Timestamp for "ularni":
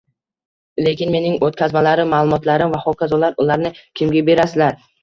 3.47-3.77